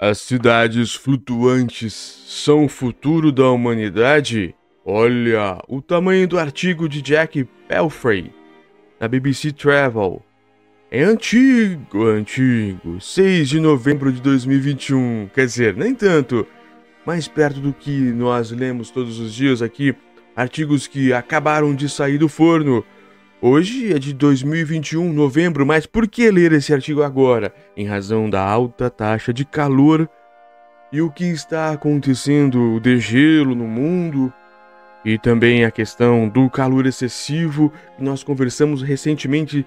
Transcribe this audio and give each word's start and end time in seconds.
As 0.00 0.18
cidades 0.18 0.94
flutuantes 0.94 1.92
são 1.92 2.66
o 2.66 2.68
futuro 2.68 3.32
da 3.32 3.50
humanidade? 3.50 4.54
Olha 4.84 5.60
o 5.66 5.82
tamanho 5.82 6.28
do 6.28 6.38
artigo 6.38 6.88
de 6.88 7.02
Jack 7.02 7.42
Pelfrey 7.66 8.32
na 9.00 9.08
BBC 9.08 9.50
Travel. 9.50 10.22
É 10.88 11.02
antigo, 11.02 12.06
antigo. 12.06 13.00
6 13.00 13.48
de 13.48 13.58
novembro 13.58 14.12
de 14.12 14.22
2021. 14.22 15.30
Quer 15.34 15.46
dizer, 15.46 15.74
nem 15.74 15.92
tanto. 15.92 16.46
Mais 17.04 17.26
perto 17.26 17.58
do 17.58 17.72
que 17.72 17.90
nós 17.90 18.52
lemos 18.52 18.92
todos 18.92 19.18
os 19.18 19.34
dias 19.34 19.60
aqui. 19.60 19.96
Artigos 20.36 20.86
que 20.86 21.12
acabaram 21.12 21.74
de 21.74 21.88
sair 21.88 22.18
do 22.18 22.28
forno. 22.28 22.84
Hoje 23.40 23.94
é 23.94 24.00
de 24.00 24.12
2021, 24.12 25.12
novembro, 25.12 25.64
mas 25.64 25.86
por 25.86 26.08
que 26.08 26.28
ler 26.28 26.50
esse 26.50 26.74
artigo 26.74 27.04
agora? 27.04 27.54
Em 27.76 27.86
razão 27.86 28.28
da 28.28 28.42
alta 28.42 28.90
taxa 28.90 29.32
de 29.32 29.44
calor 29.44 30.10
e 30.92 31.00
o 31.00 31.08
que 31.08 31.26
está 31.26 31.70
acontecendo, 31.70 32.74
o 32.74 32.80
degelo 32.80 33.54
no 33.54 33.68
mundo 33.68 34.32
e 35.04 35.16
também 35.16 35.64
a 35.64 35.70
questão 35.70 36.28
do 36.28 36.50
calor 36.50 36.84
excessivo. 36.84 37.72
Nós 37.96 38.24
conversamos 38.24 38.82
recentemente 38.82 39.64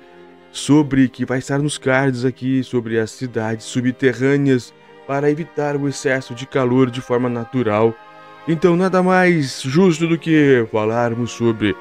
sobre 0.52 1.08
que 1.08 1.24
vai 1.24 1.40
estar 1.40 1.58
nos 1.58 1.78
cards 1.78 2.26
aqui 2.26 2.66
sobre 2.66 3.00
as 3.00 3.12
cidades 3.12 3.66
subterrâneas 3.68 4.74
para 5.08 5.32
evitar 5.32 5.78
o 5.78 5.88
excesso 5.88 6.36
de 6.36 6.46
calor 6.46 6.92
de 6.92 7.00
forma 7.00 7.30
natural. 7.30 7.96
Então, 8.46 8.76
nada 8.76 9.02
mais 9.02 9.62
justo 9.62 10.06
do 10.08 10.18
que 10.18 10.68
falarmos 10.70 11.32
sobre 11.32 11.74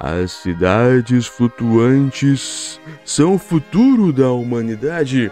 as 0.00 0.30
cidades 0.30 1.26
flutuantes 1.26 2.80
são 3.04 3.34
o 3.34 3.38
futuro 3.38 4.12
da 4.12 4.30
humanidade? 4.30 5.30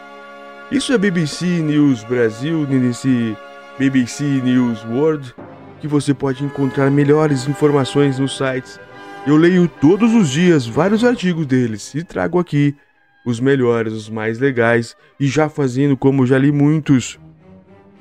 Isso 0.71 0.93
é 0.93 0.99
BBC 0.99 1.47
News 1.47 2.03
Brasil 2.03 2.67
nesse 2.67 3.37
BBC 3.79 4.25
News 4.25 4.85
World, 4.85 5.35
que 5.81 5.87
você 5.87 6.13
pode 6.13 6.45
encontrar 6.45 6.91
melhores 6.91 7.47
informações 7.47 8.19
nos 8.19 8.37
sites. 8.37 8.81
Eu 9.25 9.37
leio 9.37 9.69
todos 9.69 10.13
os 10.13 10.31
dias 10.31 10.67
vários 10.67 11.05
artigos 11.05 11.47
deles 11.47 11.95
e 11.95 12.03
trago 12.03 12.39
aqui 12.39 12.75
os 13.25 13.39
melhores, 13.39 13.93
os 13.93 14.09
mais 14.09 14.39
legais, 14.39 14.97
e 15.19 15.27
já 15.27 15.49
fazendo 15.49 15.97
como 15.97 16.27
já 16.27 16.39
li 16.39 16.51
muitos. 16.51 17.19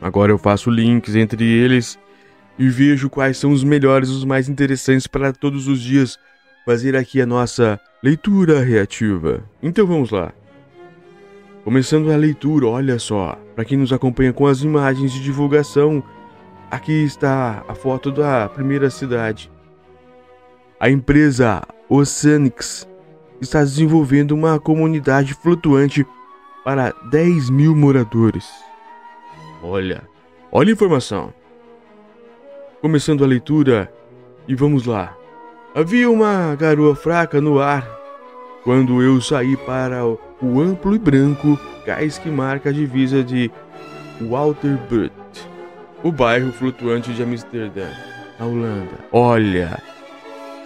Agora 0.02 0.32
eu 0.32 0.38
faço 0.38 0.70
links 0.70 1.16
entre 1.16 1.44
eles 1.44 1.98
e 2.58 2.70
vejo 2.70 3.10
quais 3.10 3.38
são 3.38 3.52
os 3.52 3.64
melhores, 3.64 4.10
os 4.10 4.24
mais 4.24 4.48
interessantes 4.50 5.08
para 5.08 5.34
todos 5.34 5.68
os 5.68 5.82
dias 5.82 6.18
fazer 6.66 6.96
aqui 6.96 7.22
a 7.22 7.26
nossa 7.26 7.80
leitura 8.02 8.60
reativa. 8.60 9.44
Então 9.62 9.86
vamos 9.86 10.10
lá. 10.10 10.34
Começando 11.64 12.12
a 12.12 12.16
leitura, 12.16 12.68
olha 12.68 12.98
só, 13.00 13.38
para 13.56 13.64
quem 13.64 13.78
nos 13.78 13.94
acompanha 13.94 14.34
com 14.34 14.48
as 14.48 14.62
imagens 14.62 15.12
de 15.12 15.22
divulgação, 15.22 16.04
aqui 16.70 17.04
está 17.04 17.64
a 17.68 17.76
foto 17.76 18.12
da 18.12 18.50
primeira 18.50 18.90
cidade. 18.90 19.52
A 20.80 20.90
empresa 20.90 21.62
Oceanics 21.88 22.88
está 23.40 23.62
desenvolvendo 23.62 24.32
uma 24.32 24.60
comunidade 24.60 25.34
flutuante 25.36 26.06
para 26.64 26.92
10 27.10 27.50
mil 27.50 27.76
moradores. 27.76 28.48
Olha, 29.64 30.04
olha 30.52 30.70
a 30.70 30.74
informação. 30.74 31.34
Começando 32.82 33.24
a 33.24 33.28
leitura 33.28 33.92
e 34.48 34.56
vamos 34.56 34.86
lá. 34.86 35.16
Havia 35.76 36.10
uma 36.10 36.56
garoa 36.56 36.96
fraca 36.96 37.42
no 37.42 37.60
ar 37.60 37.86
quando 38.64 39.04
eu 39.04 39.20
saí 39.20 39.58
para 39.58 40.06
o 40.06 40.62
amplo 40.62 40.96
e 40.96 40.98
branco 40.98 41.60
cais 41.86 42.18
que 42.18 42.30
marca 42.30 42.70
a 42.70 42.72
divisa 42.72 43.22
de 43.22 43.52
Walterbut, 44.22 45.12
o 46.02 46.14
bairro 46.14 46.54
flutuante 46.54 47.12
de 47.12 47.22
Amsterdã, 47.22 47.90
na 48.40 48.46
Holanda. 48.46 48.98
Olha, 49.12 49.78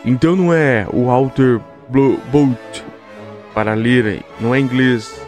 então 0.05 0.35
não 0.35 0.53
é 0.53 0.85
Walter 0.93 1.59
Boat 1.89 2.85
para 3.51 3.73
ler, 3.73 4.23
não 4.39 4.53
é 4.53 4.59
inglês, 4.59 5.19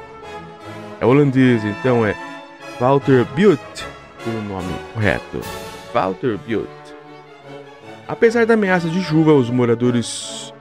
é 0.99 1.05
holandês, 1.07 1.63
então 1.65 2.05
é 2.05 2.15
Walter 2.79 3.25
Butte, 3.35 3.83
o 4.27 4.41
nome 4.47 4.75
correto. 4.93 5.41
Walter 5.91 6.37
Butte. 6.47 6.80
Apesar 8.11 8.45
da 8.45 8.55
ameaça 8.55 8.89
de 8.89 9.01
chuva, 9.01 9.33
os 9.33 9.49
moradores 9.49 10.53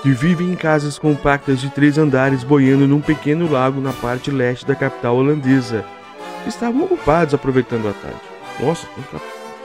que 0.00 0.12
vivem 0.12 0.52
em 0.52 0.54
casas 0.54 0.96
compactas 0.96 1.60
de 1.60 1.68
três 1.68 1.98
andares 1.98 2.44
boiando 2.44 2.86
num 2.86 3.00
pequeno 3.00 3.50
lago 3.50 3.80
na 3.80 3.92
parte 3.92 4.30
leste 4.30 4.64
da 4.64 4.76
capital 4.76 5.16
holandesa 5.16 5.84
estavam 6.46 6.84
ocupados 6.84 7.34
aproveitando 7.34 7.88
a 7.88 7.92
tarde. 7.94 8.20
Nossa, 8.60 8.86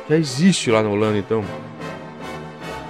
já 0.09 0.17
existe 0.17 0.71
lá 0.71 0.81
na 0.81 0.89
Holanda 0.89 1.19
então. 1.19 1.45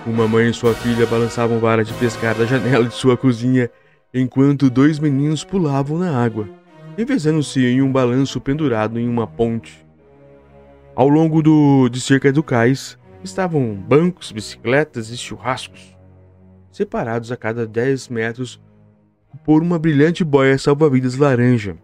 Uma 0.07 0.25
mãe 0.25 0.49
e 0.49 0.53
sua 0.53 0.73
filha 0.73 1.05
balançavam 1.05 1.59
vara 1.59 1.83
de 1.83 1.91
pescar 1.95 2.33
da 2.33 2.45
janela 2.45 2.85
de 2.85 2.94
sua 2.94 3.17
cozinha 3.17 3.69
enquanto 4.13 4.69
dois 4.69 4.99
meninos 4.99 5.44
pulavam 5.44 5.97
na 5.97 6.17
água, 6.17 6.47
revezando-se 6.95 7.66
em 7.66 7.81
um 7.81 7.91
balanço 7.91 8.39
pendurado 8.39 8.97
em 8.97 9.09
uma 9.09 9.28
ponte. 9.28 9.85
Ao 10.95 11.09
longo 11.09 11.41
do, 11.41 11.89
de 11.89 11.99
cerca 11.99 12.31
do 12.31 12.41
cais, 12.41 12.97
estavam 13.24 13.75
bancos, 13.75 14.31
bicicletas 14.31 15.09
e 15.09 15.18
churrascos, 15.18 15.97
separados 16.72 17.31
a 17.31 17.38
cada 17.38 17.66
10 17.68 18.09
metros 18.09 18.62
por 19.44 19.62
uma 19.62 19.78
brilhante 19.78 20.24
boia 20.24 20.57
salva-vidas 20.57 21.16
laranja. 21.18 21.78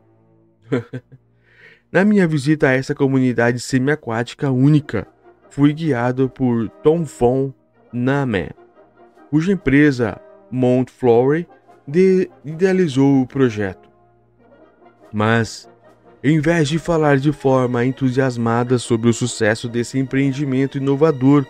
Na 1.92 2.04
minha 2.04 2.28
visita 2.28 2.70
a 2.70 2.74
essa 2.74 2.96
comunidade 2.96 3.60
semiaquática 3.60 4.52
única, 4.52 5.08
fui 5.50 5.74
guiado 5.74 6.30
por 6.30 6.70
Tom 6.84 7.04
Von 7.04 7.54
Name, 7.94 8.52
cuja 9.30 9.54
empresa 9.54 10.20
Mount 10.52 10.90
Flowery 10.90 11.48
idealizou 12.44 13.22
o 13.22 13.28
projeto. 13.28 13.90
Mas 15.14 15.70
em 16.28 16.40
vez 16.40 16.68
de 16.68 16.80
falar 16.80 17.20
de 17.20 17.32
forma 17.32 17.86
entusiasmada 17.86 18.80
sobre 18.80 19.08
o 19.08 19.14
sucesso 19.14 19.70
desse 19.70 20.00
empreendimento 20.00 20.80
inovador, 20.80 21.46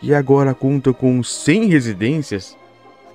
que 0.00 0.12
agora 0.12 0.52
conta 0.52 0.92
com 0.92 1.22
100 1.22 1.66
residências, 1.66 2.56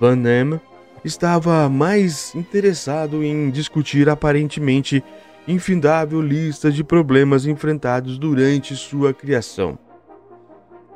Van 0.00 0.16
Damme 0.16 0.58
estava 1.04 1.68
mais 1.68 2.34
interessado 2.34 3.22
em 3.22 3.50
discutir 3.50 4.08
aparentemente 4.08 5.04
infindável 5.46 6.18
lista 6.22 6.72
de 6.72 6.82
problemas 6.82 7.44
enfrentados 7.44 8.16
durante 8.16 8.74
sua 8.74 9.12
criação. 9.12 9.78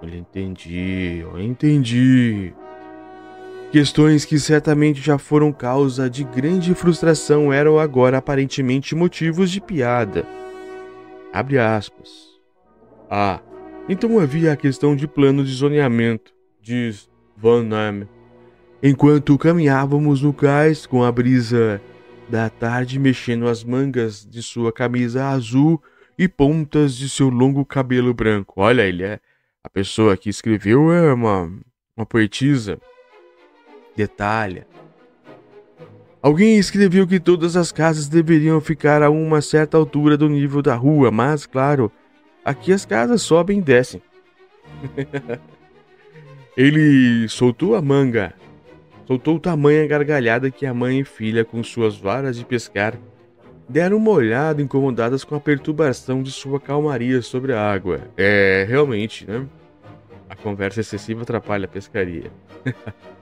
Eu 0.03 0.09
entendi, 0.09 1.19
eu 1.21 1.39
entendi. 1.39 2.55
Questões 3.71 4.25
que 4.25 4.37
certamente 4.37 5.01
já 5.01 5.17
foram 5.17 5.53
causa 5.53 6.11
de 6.11 6.25
grande 6.25 6.75
frustração 6.75 7.53
eram 7.53 7.79
agora 7.79 8.19
aparentemente 8.19 8.97
motivos 8.97 9.49
de 9.49 9.61
piada. 9.61 10.27
Abre 11.33 11.57
aspas. 11.57 12.11
Ah, 13.09 13.41
então 13.89 14.19
havia 14.19 14.53
a 14.53 14.57
questão 14.57 14.97
de 14.97 15.07
plano 15.07 15.45
de 15.45 15.53
zoneamento, 15.53 16.35
diz 16.61 17.09
Van. 17.37 17.69
Enquanto 18.83 19.39
caminhávamos 19.39 20.21
no 20.21 20.33
cais 20.33 20.85
com 20.85 21.05
a 21.05 21.13
brisa 21.13 21.81
da 22.29 22.51
tarde 22.51 22.99
mexendo 22.99 23.47
as 23.47 23.63
mangas 23.63 24.27
de 24.29 24.43
sua 24.43 24.73
camisa 24.73 25.29
azul 25.29 25.81
e 26.19 26.27
pontas 26.27 26.97
de 26.97 27.09
seu 27.09 27.29
longo 27.29 27.65
cabelo 27.65 28.13
branco. 28.13 28.55
Olha, 28.57 28.83
ele 28.83 29.05
é 29.05 29.21
a 29.63 29.71
pessoa 29.71 30.17
que 30.17 30.29
escreveu 30.29 30.93
é 30.93 31.15
uma 31.15 31.53
uma 31.97 32.07
poetisa 32.07 32.81
detalha. 33.97 34.67
Alguém 36.23 36.59
escreveu 36.59 37.07
que 37.07 37.19
todas 37.19 37.57
as 37.57 37.73
casas 37.73 38.07
deveriam 38.07 38.61
ficar 38.61 39.03
a 39.03 39.09
uma 39.09 39.41
certa 39.41 39.79
altura 39.79 40.19
do 40.19 40.29
nível 40.29 40.61
da 40.61 40.75
rua, 40.75 41.11
mas, 41.11 41.47
claro, 41.47 41.91
aqui 42.45 42.73
as 42.73 42.85
casas 42.85 43.23
sobem 43.23 43.59
e 43.59 43.63
descem. 43.63 44.03
Ele 46.55 47.27
soltou 47.29 47.75
a 47.75 47.81
manga, 47.81 48.35
soltou 49.07 49.39
tamanha 49.41 49.87
gargalhada 49.87 50.51
que 50.51 50.67
a 50.67 50.75
mãe 50.75 51.01
e 51.01 51.05
filha, 51.05 51.43
com 51.43 51.65
suas 51.65 51.97
varas 51.97 52.37
de 52.37 52.45
pescar, 52.45 52.99
deram 53.67 53.97
uma 53.97 54.11
olhada 54.11 54.61
incomodadas 54.61 55.25
com 55.25 55.37
a 55.37 55.41
perturbação 55.41 56.23
de 56.23 56.31
sua 56.31 56.61
calmaria 56.61 57.23
sobre 57.23 57.55
a 57.55 57.73
água. 57.73 58.01
É, 58.17 58.67
realmente, 58.69 59.27
né? 59.27 59.47
A 60.29 60.37
conversa 60.37 60.81
excessiva 60.81 61.23
atrapalha 61.23 61.65
a 61.65 61.69
pescaria. 61.69 62.31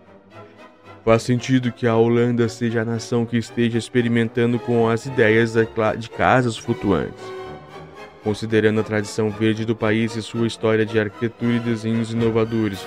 Faz 1.09 1.23
sentido 1.23 1.73
que 1.73 1.87
a 1.87 1.97
Holanda 1.97 2.51
seja 2.51 2.83
a 2.83 2.85
nação 2.85 3.25
que 3.25 3.39
esteja 3.39 3.79
experimentando 3.79 4.59
com 4.59 4.87
as 4.87 5.07
ideias 5.07 5.55
de 5.97 6.11
casas 6.11 6.59
flutuantes. 6.59 7.25
Considerando 8.23 8.81
a 8.81 8.85
tradição 8.85 9.31
verde 9.31 9.65
do 9.65 9.75
país 9.75 10.15
e 10.17 10.23
sua 10.23 10.47
história 10.47 10.85
de 10.85 11.01
arquitetura 11.01 11.55
e 11.55 11.61
desenhos 11.61 12.13
inovadores, 12.13 12.87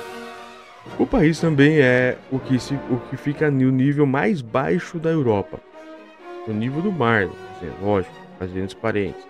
o 0.99 1.07
país 1.07 1.39
também 1.39 1.79
é 1.79 2.15
o 2.31 2.37
que, 2.37 2.59
se, 2.59 2.75
o 2.91 3.01
que 3.09 3.17
fica 3.17 3.49
no 3.49 3.71
nível 3.71 4.05
mais 4.05 4.39
baixo 4.39 4.99
da 4.99 5.09
Europa, 5.09 5.59
no 6.47 6.53
nível 6.53 6.83
do 6.83 6.91
mar, 6.91 7.27
lógico, 7.81 8.13
fazendo 8.37 8.75
parentes. 8.75 9.25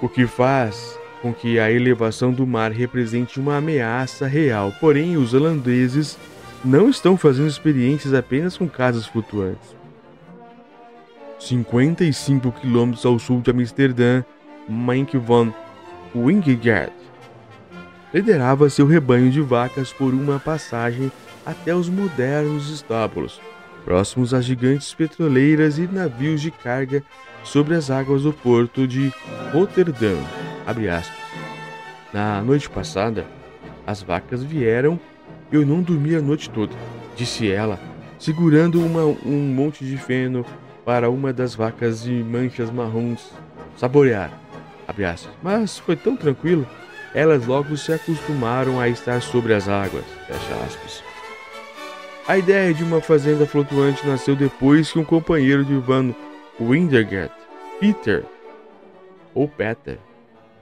o 0.00 0.08
que 0.08 0.28
faz 0.28 0.96
com 1.20 1.34
que 1.34 1.58
a 1.58 1.68
elevação 1.72 2.32
do 2.32 2.46
mar 2.46 2.70
represente 2.70 3.40
uma 3.40 3.56
ameaça 3.56 4.28
real. 4.28 4.72
Porém, 4.78 5.16
os 5.16 5.34
holandeses 5.34 6.16
não 6.64 6.88
estão 6.88 7.16
fazendo 7.16 7.48
experiências 7.48 8.12
apenas 8.14 8.56
com 8.56 8.68
casas 8.68 9.06
flutuantes. 9.06 9.74
55 11.38 12.52
quilômetros 12.52 13.04
ao 13.06 13.18
sul 13.18 13.40
de 13.40 13.50
Amsterdã, 13.50 14.22
Mike 14.68 15.16
van 15.16 15.52
Wingegaard 16.14 16.92
liderava 18.12 18.68
seu 18.68 18.86
rebanho 18.86 19.30
de 19.30 19.40
vacas 19.40 19.92
por 19.92 20.12
uma 20.12 20.38
passagem 20.38 21.10
até 21.46 21.74
os 21.74 21.88
modernos 21.88 22.68
estábulos, 22.68 23.40
próximos 23.84 24.34
a 24.34 24.40
gigantes 24.40 24.92
petroleiras 24.92 25.78
e 25.78 25.86
navios 25.86 26.40
de 26.40 26.50
carga 26.50 27.02
sobre 27.44 27.74
as 27.74 27.90
águas 27.90 28.22
do 28.22 28.32
porto 28.32 28.86
de 28.86 29.12
Rotterdam. 29.52 30.18
Na 32.12 32.42
noite 32.42 32.68
passada, 32.68 33.26
as 33.86 34.02
vacas 34.02 34.42
vieram 34.42 35.00
eu 35.52 35.66
não 35.66 35.82
dormi 35.82 36.14
a 36.14 36.20
noite 36.20 36.48
toda, 36.50 36.74
disse 37.16 37.50
ela, 37.50 37.78
segurando 38.18 38.84
uma, 38.84 39.04
um 39.04 39.52
monte 39.54 39.84
de 39.84 39.96
feno 39.96 40.44
para 40.84 41.10
uma 41.10 41.32
das 41.32 41.54
vacas 41.54 42.02
de 42.02 42.12
manchas 42.12 42.70
marrons 42.70 43.32
saborear. 43.76 44.30
Mas 45.42 45.78
foi 45.78 45.96
tão 45.96 46.16
tranquilo, 46.16 46.66
elas 47.14 47.46
logo 47.46 47.76
se 47.76 47.92
acostumaram 47.92 48.80
a 48.80 48.88
estar 48.88 49.22
sobre 49.22 49.54
as 49.54 49.68
águas. 49.68 50.04
A 52.26 52.38
ideia 52.38 52.72
de 52.72 52.84
uma 52.84 53.00
fazenda 53.00 53.46
flutuante 53.46 54.06
nasceu 54.06 54.36
depois 54.36 54.92
que 54.92 54.98
um 54.98 55.04
companheiro 55.04 55.64
de 55.64 55.74
Van 55.76 56.14
Windergat, 56.60 57.32
Peter, 57.80 58.24
ou 59.34 59.48
Peter, 59.48 59.98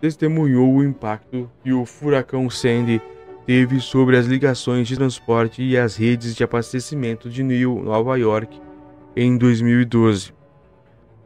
testemunhou 0.00 0.72
o 0.72 0.84
impacto 0.84 1.50
que 1.62 1.72
o 1.72 1.84
furacão 1.84 2.48
Sandy 2.48 3.02
teve 3.48 3.80
sobre 3.80 4.14
as 4.18 4.26
ligações 4.26 4.86
de 4.86 4.94
transporte 4.94 5.62
e 5.62 5.74
as 5.78 5.96
redes 5.96 6.36
de 6.36 6.44
abastecimento 6.44 7.30
de 7.30 7.42
New 7.42 7.82
Nova 7.82 8.14
York 8.18 8.60
em 9.16 9.38
2012, 9.38 10.34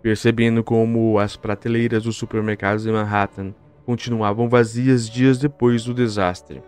percebendo 0.01 0.63
como 0.63 1.19
as 1.19 1.35
prateleiras 1.35 2.05
dos 2.05 2.17
supermercados 2.17 2.87
em 2.87 2.93
Manhattan 2.93 3.53
continuavam 3.85 4.49
vazias 4.49 5.11
dias 5.11 5.37
depois 5.37 5.83
do 5.83 5.93
desastre. 5.93 6.63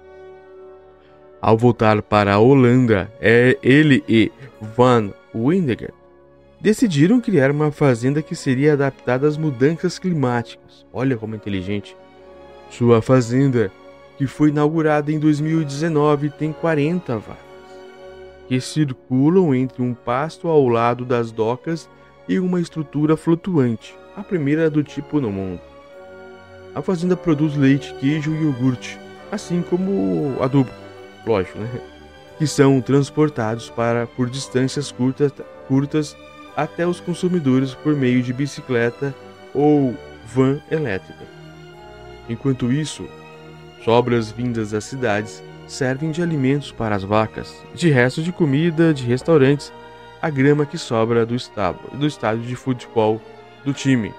Ao 1.40 1.56
voltar 1.56 2.02
para 2.02 2.34
a 2.34 2.38
Holanda, 2.40 3.12
é 3.20 3.56
ele 3.62 4.02
e 4.08 4.32
Van 4.76 5.12
Windegaard 5.32 5.94
decidiram 6.60 7.20
criar 7.20 7.52
uma 7.52 7.70
fazenda 7.70 8.20
que 8.20 8.34
seria 8.34 8.72
adaptada 8.72 9.28
às 9.28 9.36
mudanças 9.36 10.00
climáticas. 10.00 10.84
Olha 10.92 11.16
como 11.16 11.34
é 11.34 11.36
inteligente. 11.36 11.96
Sua 12.70 13.00
fazenda, 13.00 13.70
que 14.16 14.26
foi 14.26 14.50
inaugurada 14.50 15.10
em 15.10 15.18
2019, 15.18 16.30
tem 16.30 16.52
40 16.52 17.18
vacas, 17.18 17.36
que 18.48 18.60
circulam 18.60 19.54
entre 19.54 19.82
um 19.82 19.94
pasto 19.94 20.48
ao 20.48 20.68
lado 20.68 21.04
das 21.04 21.32
docas 21.32 21.88
e 22.28 22.38
uma 22.38 22.60
estrutura 22.60 23.16
flutuante, 23.16 23.94
a 24.16 24.22
primeira 24.22 24.70
do 24.70 24.82
tipo 24.82 25.20
no 25.20 25.30
mundo. 25.30 25.60
A 26.74 26.82
fazenda 26.82 27.16
produz 27.16 27.56
leite, 27.56 27.94
queijo 28.00 28.32
e 28.32 28.42
iogurte, 28.42 28.98
assim 29.30 29.62
como 29.62 30.36
adubo, 30.40 30.70
lógico, 31.26 31.58
né? 31.58 31.68
Que 32.38 32.46
são 32.46 32.80
transportados 32.80 33.70
para 33.70 34.06
por 34.06 34.28
distâncias 34.28 34.90
curtas, 34.90 35.32
curtas 35.68 36.16
até 36.56 36.86
os 36.86 37.00
consumidores 37.00 37.74
por 37.74 37.94
meio 37.94 38.22
de 38.22 38.32
bicicleta 38.32 39.14
ou 39.54 39.94
van 40.26 40.60
elétrica. 40.70 41.24
Enquanto 42.28 42.72
isso, 42.72 43.06
sobras 43.84 44.32
vindas 44.32 44.70
das 44.70 44.84
cidades 44.84 45.42
servem 45.66 46.10
de 46.10 46.22
alimentos 46.22 46.72
para 46.72 46.96
as 46.96 47.04
vacas, 47.04 47.62
de 47.74 47.90
restos 47.90 48.24
de 48.24 48.32
comida 48.32 48.94
de 48.94 49.04
restaurantes, 49.04 49.72
a 50.20 50.30
grama 50.30 50.64
que 50.64 50.78
sobra 50.78 51.26
do 51.26 51.34
estádio, 51.34 51.90
do 51.92 52.06
estádio 52.06 52.42
de 52.44 52.56
futebol 52.56 53.20
do 53.64 53.72
time, 53.72 54.12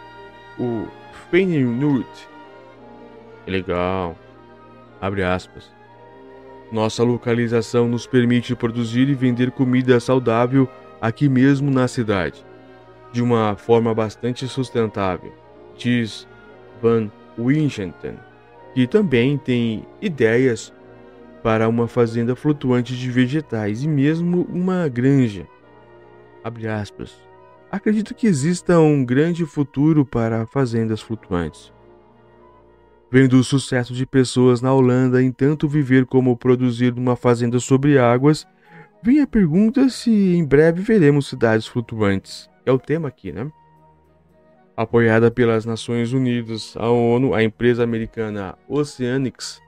o 0.60 0.88
Feyenoord. 1.30 2.08
Legal. 3.48 4.16
Abre 5.02 5.24
aspas. 5.24 5.72
Nossa 6.72 7.04
localização 7.04 7.88
nos 7.88 8.08
permite 8.08 8.56
produzir 8.56 9.08
e 9.10 9.14
vender 9.14 9.52
comida 9.52 10.00
saudável 10.00 10.68
aqui 11.02 11.30
mesmo 11.30 11.70
na 11.70 11.88
cidade, 11.88 12.46
de 13.12 13.22
uma 13.22 13.56
forma 13.56 13.94
bastante 13.94 14.48
sustentável, 14.48 15.34
diz 15.78 16.28
Van 16.82 17.10
Winchenten, 17.38 18.18
que 18.76 18.86
também 18.86 19.38
tem 19.38 19.88
ideias 20.02 20.74
para 21.42 21.70
uma 21.70 21.88
fazenda 21.88 22.36
flutuante 22.36 22.94
de 22.94 23.10
vegetais 23.10 23.84
e 23.84 23.88
mesmo 23.88 24.46
uma 24.52 24.90
granja. 24.90 25.48
Acredito 27.72 28.14
que 28.14 28.28
exista 28.28 28.78
um 28.78 29.06
grande 29.06 29.46
futuro 29.46 30.06
para 30.06 30.46
fazendas 30.46 31.02
flutuantes. 31.02 31.74
Vendo 33.10 33.40
o 33.40 33.44
sucesso 33.46 33.94
de 33.94 34.06
pessoas 34.06 34.62
na 34.62 34.74
Holanda 34.74 35.24
em 35.24 35.32
tanto 35.32 35.70
viver 35.70 36.06
como 36.06 36.36
produzir 36.36 36.94
numa 36.94 37.16
fazenda 37.16 37.62
sobre 37.62 37.98
águas, 37.98 38.46
vem 39.02 39.22
a 39.22 39.28
pergunta 39.28 39.88
se 39.88 40.12
em 40.12 40.44
breve 40.44 40.82
veremos 40.82 41.30
cidades 41.30 41.66
flutuantes. 41.66 42.50
É 42.66 42.74
o 42.74 42.80
tema 42.80 43.08
aqui, 43.08 43.32
né? 43.32 43.50
Apoiada 44.78 45.32
pelas 45.32 45.66
Nações 45.66 46.12
Unidas, 46.12 46.76
a 46.78 46.90
ONU, 46.90 47.34
a 47.34 47.42
empresa 47.42 47.84
americana 47.84 48.58
Oceanics 48.68 49.62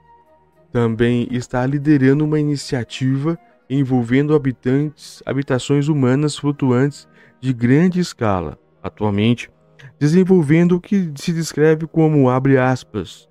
também 0.70 1.26
está 1.30 1.64
liderando 1.64 2.24
uma 2.24 2.38
iniciativa 2.38 3.38
envolvendo 3.70 4.34
habitantes, 4.34 5.22
habitações 5.24 5.88
humanas 5.88 6.36
flutuantes 6.36 7.08
de 7.40 7.54
grande 7.54 8.00
escala, 8.00 8.58
atualmente 8.82 9.50
desenvolvendo 9.98 10.76
o 10.76 10.80
que 10.80 11.10
se 11.16 11.32
descreve 11.32 11.86
como 11.86 12.28
abre 12.28 12.58
aspas, 12.58 13.28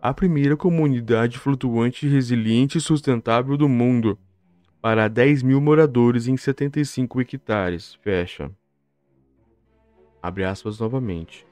a 0.00 0.14
primeira 0.14 0.56
comunidade 0.56 1.38
flutuante 1.38 2.08
resiliente 2.08 2.78
e 2.78 2.80
sustentável 2.80 3.56
do 3.56 3.68
mundo, 3.68 4.18
para 4.80 5.08
10 5.08 5.42
mil 5.42 5.60
moradores 5.60 6.26
em 6.26 6.36
75 6.36 7.20
hectares. 7.20 7.98
Fecha. 8.02 8.50
Abre 10.22 10.44
aspas 10.44 10.78
novamente. 10.78 11.46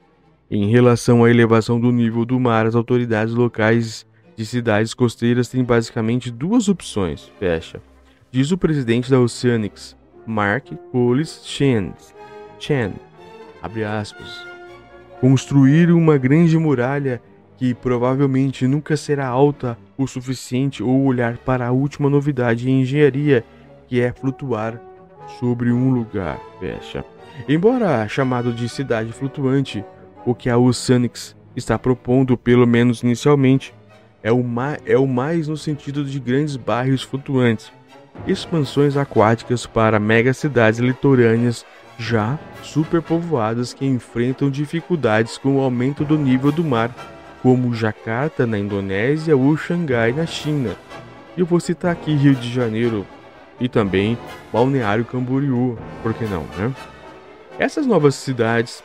Em 0.49 0.69
relação 0.69 1.23
à 1.23 1.29
elevação 1.29 1.79
do 1.79 1.91
nível 1.91 2.25
do 2.25 2.39
mar, 2.39 2.65
as 2.65 2.75
autoridades 2.75 3.33
locais 3.33 4.05
de 4.35 4.45
cidades 4.45 4.93
costeiras 4.93 5.47
têm 5.47 5.63
basicamente 5.63 6.31
duas 6.31 6.67
opções. 6.67 7.31
Fecha. 7.39 7.81
Diz 8.31 8.51
o 8.51 8.57
presidente 8.57 9.09
da 9.09 9.19
Oceanics, 9.19 9.97
Mark 10.25 10.71
Polis 10.91 11.41
Chen. 11.43 11.93
Chen. 12.59 12.93
Abre 13.61 13.83
aspas. 13.83 14.45
Construir 15.19 15.91
uma 15.91 16.17
grande 16.17 16.57
muralha 16.57 17.21
que 17.57 17.73
provavelmente 17.73 18.65
nunca 18.65 18.95
será 18.95 19.27
alta 19.27 19.77
o 19.97 20.07
suficiente 20.07 20.81
ou 20.81 21.03
olhar 21.03 21.37
para 21.37 21.67
a 21.67 21.71
última 21.71 22.09
novidade 22.09 22.69
em 22.69 22.81
engenharia, 22.81 23.43
que 23.87 23.99
é 23.99 24.13
flutuar 24.13 24.81
sobre 25.39 25.71
um 25.71 25.91
lugar. 25.91 26.39
Fecha. 26.59 27.03
Embora 27.47 28.07
chamado 28.07 28.53
de 28.53 28.67
cidade 28.67 29.11
flutuante, 29.11 29.83
o 30.25 30.35
que 30.35 30.49
a 30.49 30.57
Oceanics 30.57 31.35
está 31.55 31.79
propondo, 31.79 32.37
pelo 32.37 32.67
menos 32.67 33.01
inicialmente, 33.01 33.73
é 34.21 34.31
o, 34.31 34.43
é 34.85 34.97
o 34.97 35.07
mais 35.07 35.47
no 35.47 35.57
sentido 35.57 36.03
de 36.03 36.19
grandes 36.19 36.55
bairros 36.55 37.01
flutuantes, 37.01 37.71
expansões 38.27 38.97
aquáticas 38.97 39.65
para 39.65 39.99
megacidades 39.99 40.79
litorâneas 40.79 41.65
já 41.97 42.37
superpovoadas 42.61 43.73
que 43.73 43.85
enfrentam 43.85 44.49
dificuldades 44.49 45.37
com 45.37 45.57
o 45.57 45.61
aumento 45.61 46.05
do 46.05 46.17
nível 46.17 46.51
do 46.51 46.63
mar 46.63 46.93
como 47.41 47.73
Jakarta 47.73 48.45
na 48.45 48.59
Indonésia 48.59 49.35
ou 49.35 49.55
Xangai 49.55 50.11
na 50.11 50.25
China. 50.25 50.75
Eu 51.37 51.45
vou 51.45 51.59
citar 51.59 51.91
aqui 51.91 52.13
Rio 52.13 52.35
de 52.35 52.51
Janeiro 52.51 53.05
e 53.59 53.67
também 53.69 54.17
Balneário 54.51 55.05
Camboriú, 55.05 55.77
por 56.03 56.13
que 56.13 56.25
não, 56.25 56.43
né? 56.57 56.73
Essas 57.59 57.85
novas 57.85 58.15
cidades 58.15 58.81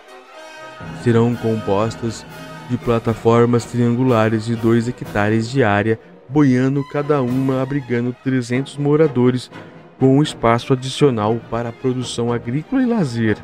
serão 1.05 1.35
compostas 1.37 2.27
de 2.69 2.77
plataformas 2.77 3.65
triangulares 3.65 4.47
de 4.47 4.57
2 4.57 4.89
hectares 4.89 5.49
de 5.49 5.63
área, 5.63 5.97
boiando 6.29 6.83
cada 6.89 7.23
uma 7.23 7.63
abrigando 7.63 8.13
300 8.25 8.77
moradores 8.77 9.49
com 9.99 10.19
um 10.19 10.23
espaço 10.23 10.73
adicional 10.73 11.41
para 11.49 11.69
a 11.69 11.73
produção 11.73 12.33
agrícola 12.33 12.83
e 12.83 12.87
lazer. 12.87 13.39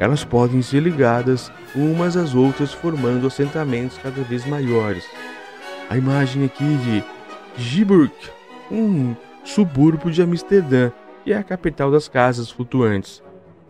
Elas 0.00 0.24
podem 0.24 0.62
ser 0.62 0.80
ligadas 0.80 1.52
umas 1.76 2.16
às 2.16 2.34
outras, 2.34 2.72
formando 2.72 3.26
assentamentos 3.26 3.98
cada 3.98 4.22
vez 4.22 4.46
maiores. 4.46 5.04
A 5.90 5.98
imagem 5.98 6.42
aqui 6.44 6.64
de 6.64 7.04
Giburg, 7.62 8.12
um 8.70 9.14
subúrbio 9.44 10.10
de 10.10 10.22
Amsterdã, 10.22 10.90
que 11.22 11.34
é 11.34 11.36
a 11.36 11.42
capital 11.42 11.90
das 11.90 12.08
casas 12.08 12.50
flutuantes, 12.50 13.22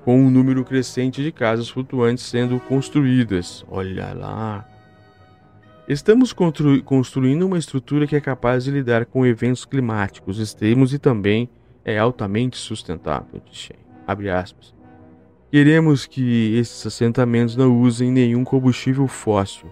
com 0.05 0.21
um 0.21 0.31
número 0.31 0.63
crescente 0.65 1.23
de 1.23 1.33
casas 1.33 1.69
flutuantes 1.69 2.25
sendo 2.25 2.61
construídas. 2.61 3.65
Olha 3.69 4.13
lá. 4.13 4.69
Estamos 5.89 6.35
construindo 6.85 7.47
uma 7.47 7.59
estrutura 7.59 8.07
que 8.07 8.15
é 8.15 8.21
capaz 8.21 8.65
de 8.65 8.71
lidar 8.71 9.07
com 9.07 9.25
eventos 9.25 9.65
climáticos 9.65 10.39
extremos 10.39 10.93
e 10.93 10.99
também 10.99 11.49
é 11.85 11.99
altamente 11.99 12.57
sustentável. 12.57 13.43
Abre 14.07 14.31
aspas. 14.31 14.75
Queremos 15.51 16.05
que 16.05 16.57
esses 16.57 16.87
assentamentos 16.87 17.57
não 17.57 17.81
usem 17.81 18.11
nenhum 18.11 18.45
combustível 18.45 19.07
fóssil. 19.07 19.71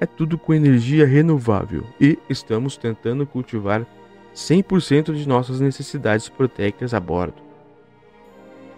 É 0.00 0.06
tudo 0.06 0.38
com 0.38 0.54
energia 0.54 1.06
renovável 1.06 1.84
e 2.00 2.18
estamos 2.28 2.76
tentando 2.76 3.26
cultivar 3.26 3.86
100% 4.34 5.14
de 5.14 5.28
nossas 5.28 5.60
necessidades 5.60 6.28
proteicas 6.28 6.94
a 6.94 6.98
bordo. 6.98 7.49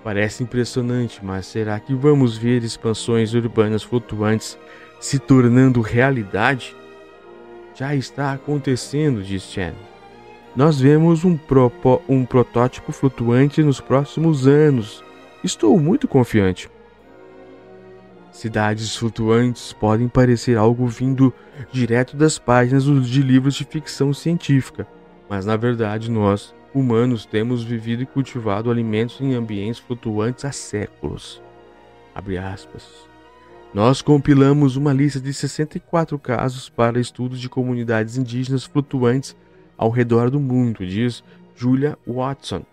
Parece 0.04 0.42
impressionante, 0.42 1.24
mas 1.24 1.46
será 1.46 1.78
que 1.78 1.94
vamos 1.94 2.36
ver 2.36 2.64
expansões 2.64 3.34
urbanas 3.34 3.82
flutuantes 3.84 4.58
se 5.00 5.18
tornando 5.18 5.80
realidade? 5.80 6.74
Já 7.74 7.94
está 7.94 8.32
acontecendo, 8.32 9.22
diz 9.22 9.42
Chen. 9.44 9.74
Nós 10.56 10.80
vemos 10.80 11.24
um, 11.24 11.36
propo, 11.36 12.02
um 12.08 12.26
protótipo 12.26 12.92
flutuante 12.92 13.62
nos 13.62 13.80
próximos 13.80 14.46
anos. 14.46 15.02
Estou 15.42 15.78
muito 15.78 16.06
confiante. 16.06 16.68
Cidades 18.32 18.96
flutuantes 18.96 19.72
podem 19.72 20.08
parecer 20.08 20.58
algo 20.58 20.86
vindo 20.86 21.32
direto 21.70 22.16
das 22.16 22.38
páginas 22.38 22.84
de 22.84 23.22
livros 23.22 23.54
de 23.54 23.64
ficção 23.64 24.12
científica, 24.12 24.86
mas 25.28 25.46
na 25.46 25.56
verdade 25.56 26.10
nós, 26.10 26.54
humanos, 26.74 27.26
temos 27.26 27.62
vivido 27.62 28.02
e 28.02 28.06
cultivado 28.06 28.70
alimentos 28.70 29.20
em 29.20 29.34
ambientes 29.34 29.80
flutuantes 29.80 30.44
há 30.44 30.52
séculos. 30.52 31.42
Nós 33.74 34.02
compilamos 34.02 34.76
uma 34.76 34.92
lista 34.92 35.18
de 35.18 35.32
64 35.32 36.18
casos 36.18 36.68
para 36.68 37.00
estudos 37.00 37.40
de 37.40 37.48
comunidades 37.48 38.18
indígenas 38.18 38.64
flutuantes 38.64 39.34
ao 39.78 39.88
redor 39.88 40.30
do 40.30 40.38
mundo, 40.38 40.86
diz 40.86 41.24
Julia 41.56 41.98
Watson, 42.06 42.66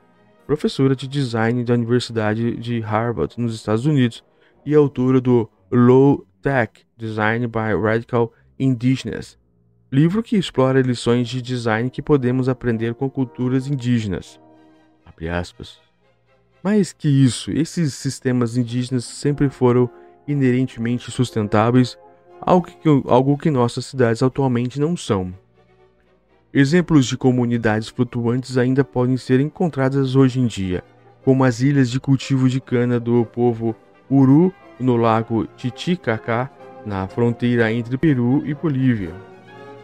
professora 0.46 0.96
de 0.96 1.08
design 1.08 1.64
da 1.64 1.74
Universidade 1.74 2.58
de 2.58 2.82
Harvard, 2.82 3.36
nos 3.38 3.56
Estados 3.56 3.86
Unidos, 3.86 4.24
e 4.66 4.76
autora 4.76 5.22
do 5.22 5.50
Low 5.72 6.28
Tech 6.42 6.82
Design 6.98 7.48
by 7.48 7.74
Radical 7.82 8.34
Indigenous, 8.60 9.39
livro 9.92 10.22
que 10.22 10.38
explora 10.38 10.82
lições 10.82 11.28
de 11.28 11.42
design 11.42 11.90
que 11.90 12.02
podemos 12.02 12.48
aprender 12.48 12.94
com 12.94 13.10
culturas 13.10 13.68
indígenas. 13.68 14.40
Mais 16.64 16.94
que 16.94 17.08
isso, 17.08 17.52
esses 17.52 17.94
sistemas 17.96 18.56
indígenas 18.56 19.06
sempre 19.06 19.50
foram 19.50 19.90
inerentemente 20.28 21.10
sustentáveis, 21.10 21.98
algo 22.40 22.68
que, 22.68 22.90
algo 23.08 23.38
que 23.38 23.50
nossas 23.50 23.88
cidades 23.88 24.22
atualmente 24.22 24.80
não 24.80 24.96
são. 24.96 25.34
Exemplos 26.54 27.06
de 27.06 27.18
comunidades 27.18 27.90
flutuantes 27.90 28.58
ainda 28.58 28.84
podem 28.84 29.18
ser 29.18 29.40
encontradas 29.40 30.16
hoje 30.16 30.40
em 30.40 30.46
dia, 30.46 30.84
como 31.24 31.44
as 31.44 31.62
ilhas 31.62 31.90
de 31.90 32.00
cultivo 32.00 32.48
de 32.48 32.60
cana 32.60 33.00
do 33.00 33.26
povo 33.26 33.76
Uru 34.10 34.54
no 34.80 34.96
lago 34.96 35.48
Titicaca, 35.58 36.50
na 36.86 37.08
fronteira 37.08 37.72
entre 37.72 37.98
Peru 37.98 38.46
e 38.46 38.54
Bolívia. 38.54 39.14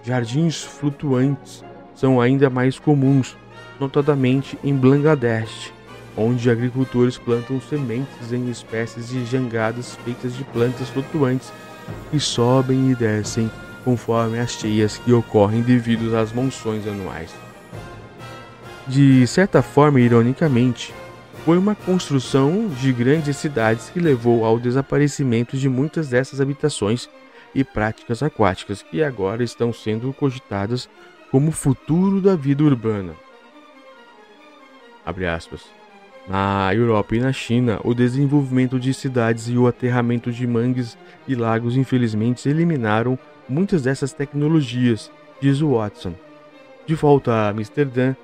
Jardins 0.06 0.64
flutuantes 0.64 1.64
são 1.96 2.22
ainda 2.22 2.48
mais 2.48 2.78
comuns, 2.78 3.36
notadamente 3.80 4.58
em 4.64 4.76
Bangladesh, 4.76 5.74
onde 6.16 6.50
agricultores 6.50 7.18
plantam 7.18 7.60
sementes 7.60 8.32
em 8.32 8.48
espécies 8.52 9.10
de 9.10 9.26
jangadas 9.26 9.96
feitas 10.06 10.36
de 10.36 10.44
plantas 10.44 10.90
flutuantes 10.90 11.52
que 12.12 12.20
sobem 12.20 12.92
e 12.92 12.96
descem 12.96 13.50
conforme 13.84 14.40
as 14.40 14.52
cheias 14.52 15.00
que 15.00 15.12
ocorrem 15.12 15.64
devido 15.64 16.16
às 16.16 16.32
monções 16.32 16.88
anuais. 16.88 17.34
De 18.88 19.26
certa 19.26 19.64
forma, 19.64 20.00
ironicamente, 20.00 20.94
foi 21.44 21.58
uma 21.58 21.74
construção 21.74 22.68
de 22.68 22.94
grandes 22.94 23.38
cidades 23.38 23.90
que 23.90 24.00
levou 24.00 24.46
ao 24.46 24.60
desaparecimento 24.60 25.58
de 25.58 25.68
muitas 25.68 26.10
dessas 26.10 26.40
habitações 26.40 27.10
e 27.56 27.64
práticas 27.64 28.22
aquáticas 28.22 28.84
que 28.84 29.02
agora 29.02 29.44
estão 29.44 29.72
sendo 29.72 30.12
cogitadas 30.14 30.90
como 31.32 31.52
futuro 31.52 32.22
da 32.22 32.36
vida 32.36 32.64
urbana. 32.64 33.14
Na 36.28 36.74
Europa 36.74 37.16
e 37.16 37.20
na 37.20 37.32
China, 37.32 37.80
o 37.84 37.94
desenvolvimento 37.94 38.80
de 38.80 38.94
cidades 38.94 39.48
e 39.48 39.58
o 39.58 39.68
aterramento 39.68 40.32
de 40.32 40.46
mangues 40.46 40.98
e 41.28 41.36
lagos 41.36 41.78
infelizmente 41.78 42.50
eliminaram 42.50 43.18
muitas 43.48 43.84
dessas 43.84 44.12
tecnologias, 44.12 45.12
diz 45.40 45.62
Watson. 45.62 46.14
De 46.86 46.96
volta 46.96 47.32
a 47.32 47.50
Amsterdã, 47.50 48.16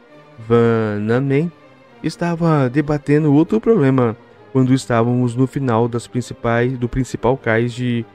Van 0.48 1.00
Namen 1.00 1.52
estava 2.04 2.68
debatendo 2.70 3.34
outro 3.34 3.62
problema 3.62 4.18
quando 4.52 4.74
estávamos 4.74 5.36
no 5.36 5.48
final 5.48 5.88
das 5.88 6.08
principais, 6.08 6.78
do 6.78 6.90
principal 6.90 7.38
cais 7.38 7.72
de 7.72 8.06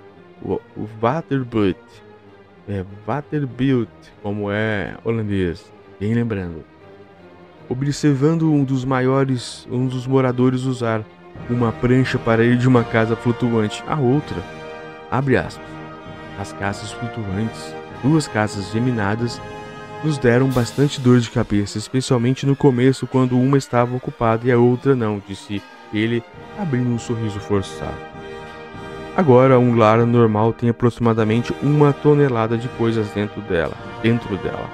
Waterbuurt. 1.00 1.76
É 2.68 2.84
Waterbuurt, 3.06 3.88
como 4.22 4.50
é 4.50 4.96
holandês. 5.04 5.72
Bem 6.00 6.14
lembrando. 6.14 6.64
Observando 7.68 8.52
um 8.52 8.64
dos 8.64 8.84
maiores, 8.84 9.66
um 9.70 9.86
dos 9.86 10.06
moradores 10.06 10.64
usar 10.64 11.04
uma 11.50 11.72
prancha 11.72 12.18
para 12.18 12.44
ir 12.44 12.56
de 12.56 12.68
uma 12.68 12.84
casa 12.84 13.16
flutuante 13.16 13.82
à 13.86 13.98
outra. 13.98 14.36
Abre 15.10 15.36
aspas. 15.36 15.66
As 16.38 16.52
casas 16.52 16.92
flutuantes, 16.92 17.74
duas 18.02 18.28
casas 18.28 18.70
geminadas, 18.72 19.40
nos 20.04 20.18
deram 20.18 20.48
bastante 20.48 21.00
dor 21.00 21.18
de 21.20 21.30
cabeça, 21.30 21.78
especialmente 21.78 22.46
no 22.46 22.54
começo 22.54 23.06
quando 23.06 23.38
uma 23.38 23.56
estava 23.56 23.96
ocupada 23.96 24.46
e 24.46 24.52
a 24.52 24.58
outra 24.58 24.94
não, 24.94 25.22
disse 25.26 25.62
ele, 25.92 26.22
abrindo 26.58 26.90
um 26.90 26.98
sorriso 26.98 27.40
forçado. 27.40 28.15
Agora, 29.16 29.58
um 29.58 29.74
lar 29.74 30.04
normal 30.04 30.52
tem 30.52 30.68
aproximadamente 30.68 31.54
uma 31.62 31.90
tonelada 31.90 32.58
de 32.58 32.68
coisas 32.68 33.08
dentro 33.12 33.40
dela, 33.40 33.72
dentro 34.02 34.36
dela. 34.36 34.68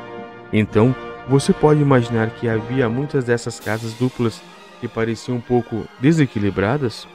Então, 0.52 0.92
você 1.28 1.52
pode 1.52 1.80
imaginar 1.80 2.28
que 2.30 2.48
havia 2.48 2.88
muitas 2.88 3.24
dessas 3.24 3.60
casas 3.60 3.92
duplas 3.94 4.42
que 4.80 4.88
pareciam 4.88 5.36
um 5.36 5.40
pouco 5.40 5.84
desequilibradas? 6.00 7.06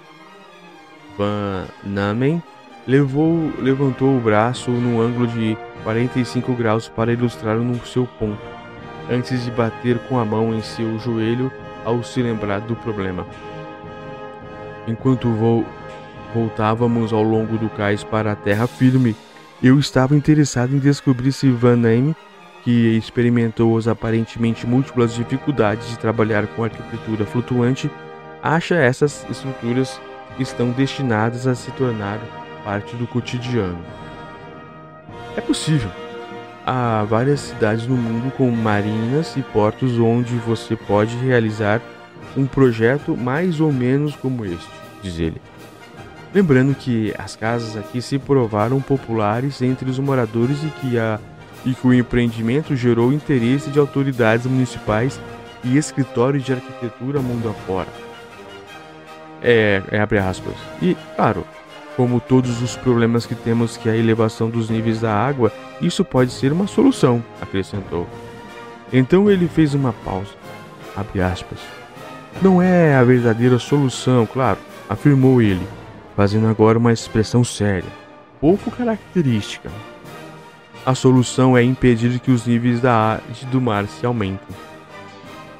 Van 1.18 1.66
Namen 1.84 2.42
levou, 2.88 3.52
levantou 3.60 4.16
o 4.16 4.22
braço 4.22 4.72
num 4.72 5.02
ângulo 5.02 5.28
de 5.28 5.58
45 5.84 6.54
graus 6.54 6.88
para 6.88 7.12
ilustrar 7.12 7.58
no 7.58 7.86
seu 7.86 8.08
ponto, 8.18 8.40
antes 9.12 9.44
de 9.44 9.52
bater 9.52 10.00
com 10.08 10.18
a 10.18 10.24
mão 10.24 10.56
em 10.56 10.62
seu 10.62 10.98
joelho 11.00 11.52
ao 11.84 12.02
se 12.04 12.22
lembrar 12.22 12.62
do 12.62 12.76
problema. 12.78 13.26
Enquanto 14.88 15.28
vou 15.28 15.66
voltávamos 16.34 17.14
ao 17.14 17.24
longo 17.24 17.58
do 17.58 17.70
cais 17.70 18.04
para 18.04 18.32
a 18.32 18.36
terra 18.36 18.68
firme, 18.68 19.16
eu 19.62 19.80
estava 19.80 20.16
interessado 20.16 20.76
em 20.76 20.80
descobrir 20.80 21.32
se 21.32 21.50
Van 21.50 21.88
Eyme, 21.88 22.16
que 22.64 22.98
experimentou 22.98 23.78
as 23.78 23.88
aparentemente 23.88 24.68
múltiplas 24.68 25.16
dificuldades 25.16 25.90
de 25.90 25.98
trabalhar 25.98 26.46
com 26.48 26.64
arquitetura 26.64 27.26
flutuante, 27.26 27.90
acha 28.44 28.76
essas 28.76 29.26
estruturas 29.30 30.00
estão 30.38 30.72
destinadas 30.72 31.48
a 31.48 31.56
se 31.56 31.72
tornar 31.72 32.20
parte 32.64 32.96
do 32.96 33.08
cotidiano. 33.08 33.80
É 35.36 35.42
possível. 35.42 35.90
Há 36.66 37.06
várias 37.06 37.40
cidades 37.40 37.88
no 37.88 37.96
mundo 37.96 38.32
com 38.32 38.52
marinas 38.52 39.36
e 39.38 39.42
portos 39.42 39.98
onde 39.98 40.36
você 40.36 40.76
pode 40.76 41.16
realizar 41.18 41.82
um 42.36 42.46
projeto 42.46 43.16
mais 43.16 43.62
ou 43.62 43.72
menos 43.72 44.16
como 44.16 44.46
este, 44.46 44.70
diz 45.02 45.18
ele. 45.18 45.42
Lembrando 46.34 46.76
que 46.76 47.14
as 47.18 47.36
casas 47.36 47.78
aqui 47.78 48.02
se 48.02 48.20
provaram 48.20 48.82
populares 48.82 49.62
entre 49.62 49.90
os 49.90 49.98
moradores 49.98 50.62
e 50.64 50.68
que, 50.68 51.00
a, 51.00 51.20
e 51.66 51.74
que 51.74 51.88
o 51.88 51.94
empreendimento 51.94 52.76
gerou 52.76 53.14
interesse 53.14 53.70
de 53.70 53.80
autoridades 53.80 54.46
municipais 54.46 55.20
e 55.64 55.78
escritórios 55.78 56.44
de 56.44 56.54
arquitetura 56.54 57.22
mundo 57.22 57.50
afora. 57.50 57.88
É, 59.42 59.82
é 59.90 60.00
abre 60.00 60.20
aspas. 60.20 60.56
E, 60.82 60.98
claro, 61.16 61.46
como 61.96 62.20
todos 62.20 62.62
os 62.62 62.76
problemas 62.76 63.26
que 63.26 63.36
temos 63.36 63.78
que 63.78 63.90
a 63.90 63.96
elevação 63.96 64.50
dos 64.50 64.70
níveis 64.70 65.00
da 65.00 65.14
água, 65.14 65.52
isso 65.82 66.04
pode 66.04 66.32
ser 66.32 66.52
uma 66.52 66.68
solução, 66.68 67.24
acrescentou. 67.42 68.06
Então 68.92 69.32
ele 69.32 69.48
fez 69.48 69.74
uma 69.74 69.94
pausa. 69.94 70.32
Abre 70.96 71.22
aspas. 71.22 71.60
Não 72.42 72.62
é 72.62 72.96
a 72.96 73.04
verdadeira 73.04 73.58
solução, 73.58 74.26
claro, 74.26 74.60
afirmou 74.90 75.42
ele 75.42 75.66
fazendo 76.18 76.48
agora 76.48 76.80
uma 76.80 76.92
expressão 76.92 77.44
séria, 77.44 77.92
pouco 78.42 78.72
característica. 78.72 79.70
A 80.84 80.96
solução 80.96 81.56
é 81.56 81.62
impedir 81.62 82.20
que 82.20 82.32
os 82.32 82.48
níveis 82.48 82.82
da 82.82 82.92
arte 82.92 83.46
do 83.46 83.62
mar 83.62 83.86
se 83.86 84.04
aumentem. 84.04 84.58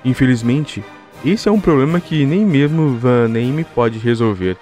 Infelizmente, 0.04 0.84
esse 1.24 1.48
é 1.48 1.52
um 1.52 1.60
problema 1.60 2.00
que 2.00 2.26
nem 2.26 2.44
mesmo 2.44 2.98
Van 2.98 3.28
Name 3.28 3.64
pode 3.66 4.00
resolver. 4.00 4.58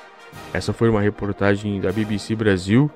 Essa 0.53 0.73
foi 0.73 0.89
uma 0.89 0.99
reportagem 0.99 1.79
da 1.79 1.93
BBC 1.93 2.35
Brasil, 2.35 2.91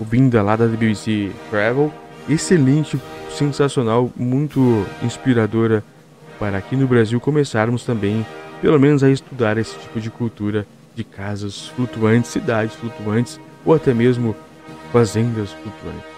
vinda 0.00 0.40
lá 0.40 0.54
da 0.54 0.66
BBC 0.66 1.32
Travel. 1.50 1.92
Excelente, 2.28 2.96
sensacional, 3.28 4.08
muito 4.14 4.86
inspiradora 5.02 5.82
para 6.38 6.58
aqui 6.58 6.76
no 6.76 6.86
Brasil 6.86 7.18
começarmos 7.18 7.84
também, 7.84 8.24
pelo 8.62 8.78
menos, 8.78 9.02
a 9.02 9.10
estudar 9.10 9.58
esse 9.58 9.76
tipo 9.80 10.00
de 10.00 10.10
cultura 10.10 10.64
de 10.94 11.04
casas 11.04 11.68
flutuantes, 11.68 12.30
cidades 12.30 12.74
flutuantes 12.74 13.40
ou 13.64 13.74
até 13.74 13.92
mesmo 13.92 14.34
fazendas 14.92 15.50
flutuantes. 15.52 16.13